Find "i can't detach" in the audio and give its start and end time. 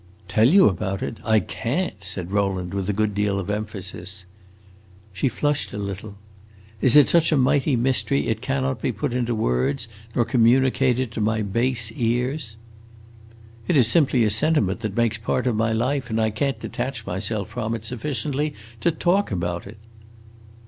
16.19-17.05